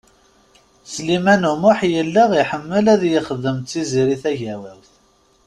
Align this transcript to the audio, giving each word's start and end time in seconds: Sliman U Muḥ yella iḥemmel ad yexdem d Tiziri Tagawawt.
Sliman 0.93 1.43
U 1.51 1.53
Muḥ 1.61 1.79
yella 1.93 2.23
iḥemmel 2.41 2.85
ad 2.93 3.01
yexdem 3.11 3.57
d 3.59 3.65
Tiziri 3.69 4.15
Tagawawt. 4.23 4.89